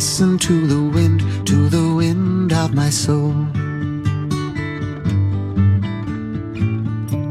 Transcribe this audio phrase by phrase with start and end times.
[0.00, 3.34] listen to the wind, to the wind of my soul.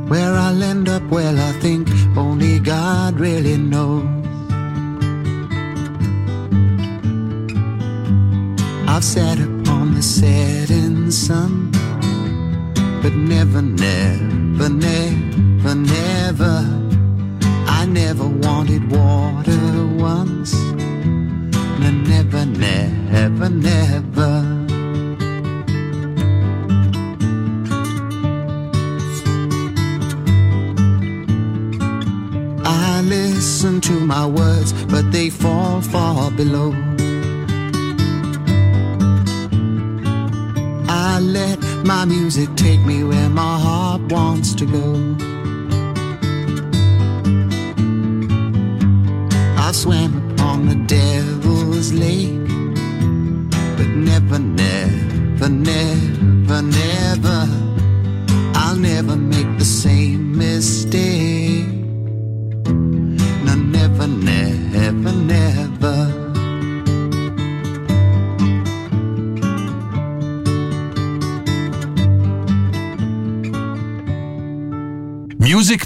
[0.07, 4.19] Where I'll end up, well, I think only God really knows.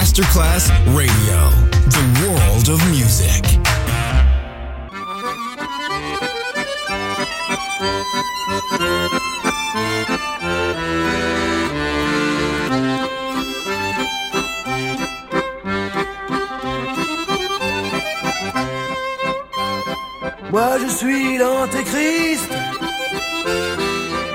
[0.00, 1.40] Masterclass Radio,
[1.96, 3.44] the world of music.
[20.50, 22.50] Moi je suis l'antéchrist.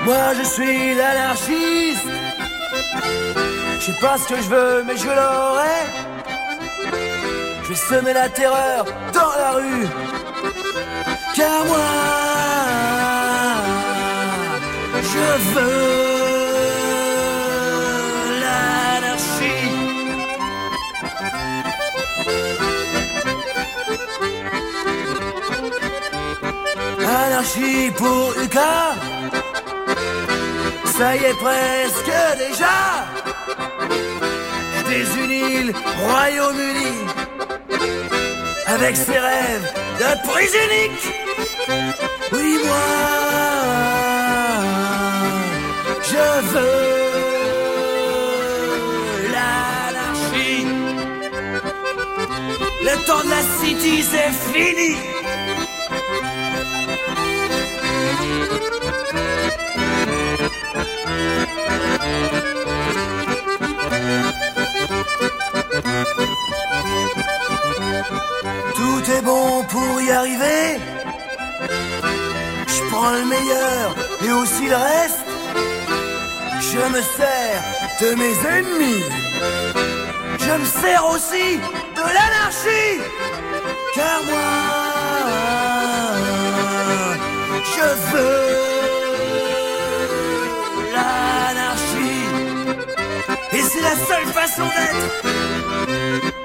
[0.04, 1.95] Moi je suis l'anarchiste.
[3.86, 5.78] Je sais pas ce que je veux, mais je l'aurai.
[7.62, 9.86] Je vais semer la terreur dans la rue.
[11.36, 11.76] Car moi,
[15.12, 15.86] je veux
[18.40, 19.70] l'anarchie.
[26.98, 28.96] Anarchie pour Uka.
[30.98, 33.15] Ça y est presque déjà.
[34.96, 35.72] Désunis le
[36.06, 36.92] Royaume-Uni
[38.66, 39.68] avec ses rêves
[40.00, 41.06] de prise unique.
[42.32, 42.88] Oui, moi,
[46.10, 46.80] je veux
[49.34, 50.66] l'anarchie.
[52.88, 54.92] Le temps de la city, c'est fini.
[69.22, 70.80] Bon pour y arriver.
[72.66, 75.24] Je prends le meilleur et aussi le reste.
[76.60, 77.62] Je me sers
[78.00, 79.04] de mes ennemis.
[80.38, 81.58] Je me sers aussi
[81.98, 83.00] de l'anarchie.
[83.94, 84.52] Car moi,
[87.74, 88.46] je veux
[90.94, 92.26] l'anarchie.
[93.52, 96.35] Et c'est la seule façon d'être.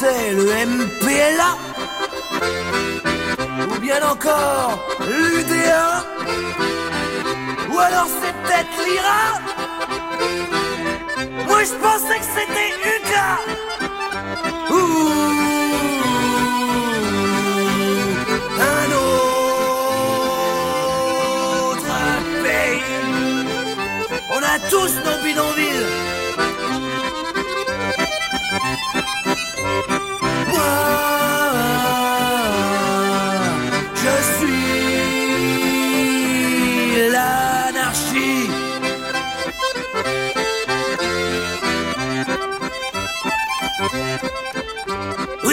[0.00, 1.56] C'est le MPLA
[3.68, 6.04] Ou bien encore l'UDA
[7.70, 9.24] Ou alors c'est peut-être l'IRA
[11.48, 13.30] Moi je pensais que c'était UCA
[14.70, 14.74] Ouh.
[18.76, 21.94] Un autre
[22.42, 22.82] pays
[24.30, 26.19] On a tous nos bidonvilles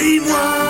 [0.07, 0.66] We one.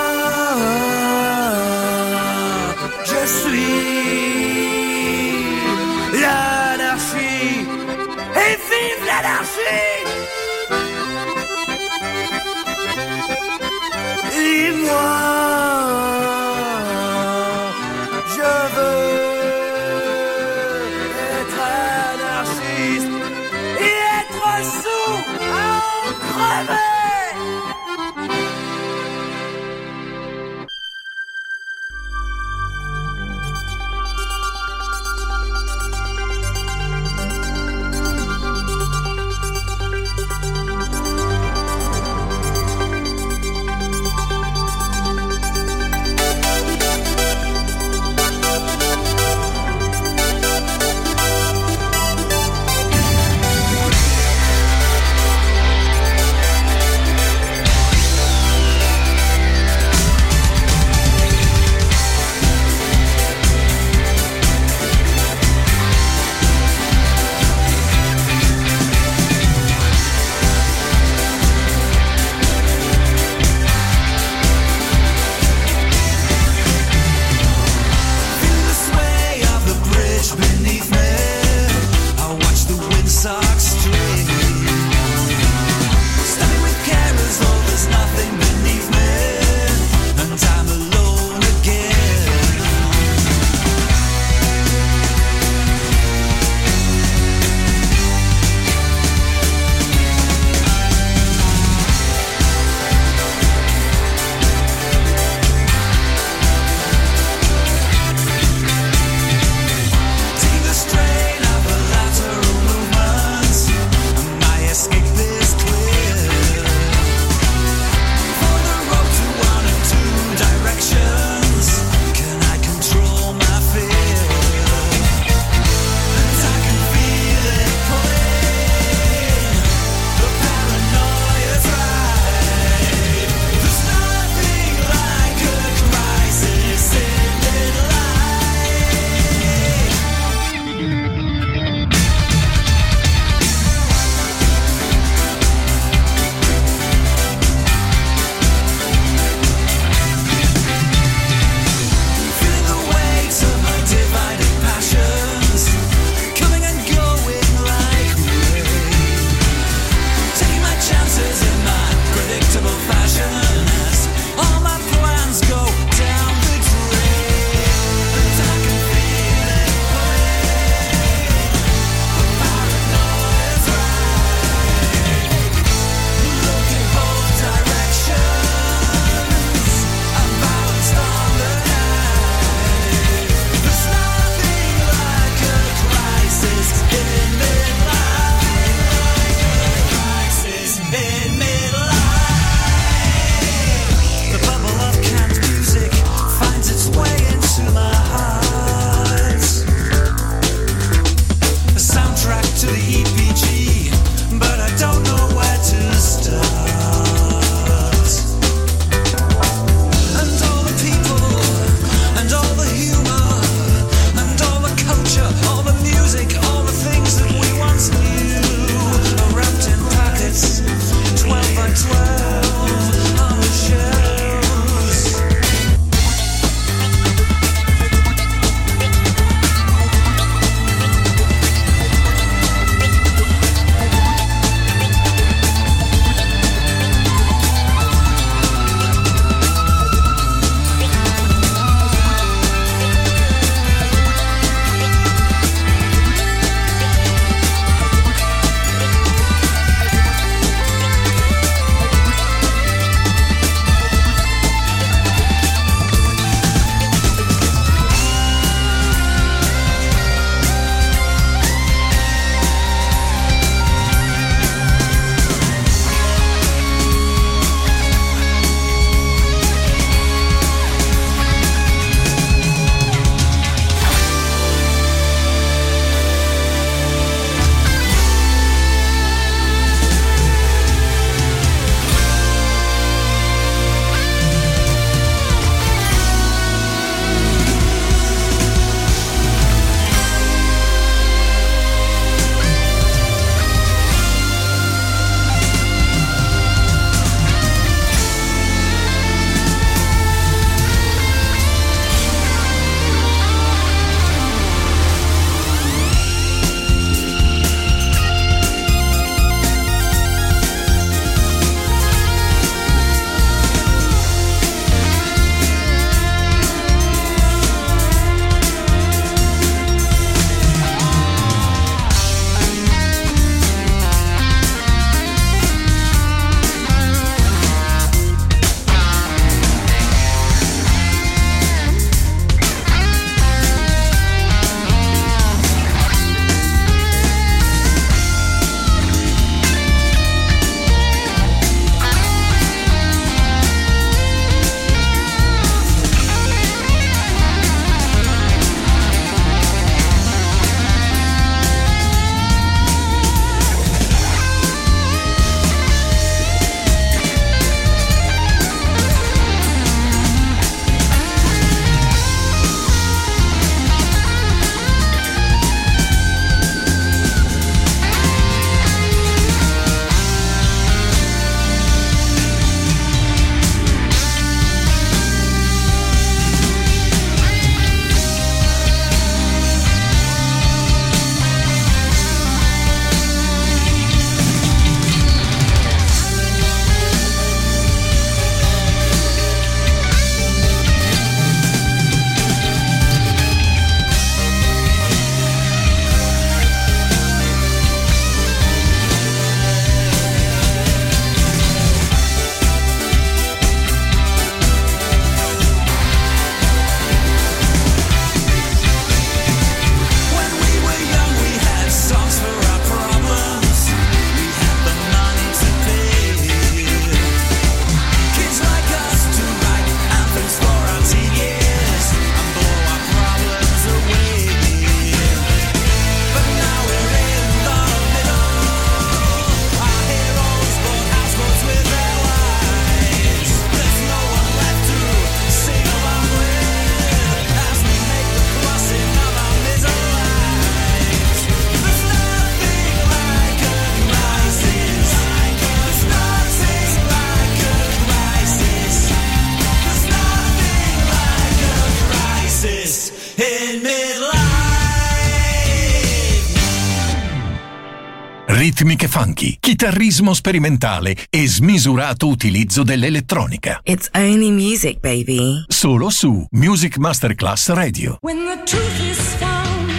[459.67, 463.59] Chitarrismo sperimentale e smisurato utilizzo dell'elettronica.
[463.63, 465.43] It's only music, baby.
[465.47, 467.97] Solo su Music Masterclass Radio.
[468.01, 469.69] When the truth is found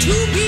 [0.00, 0.47] to be